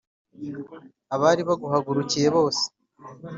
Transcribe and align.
abari 1.15 1.41
baguhagurukiye 1.49 2.27
bose; 2.35 2.65